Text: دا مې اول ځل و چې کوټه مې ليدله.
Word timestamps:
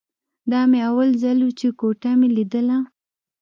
دا 0.51 0.61
مې 0.69 0.79
اول 0.89 1.09
ځل 1.23 1.39
و 1.43 1.49
چې 1.59 1.67
کوټه 1.79 2.11
مې 2.19 2.27
ليدله. 2.35 2.77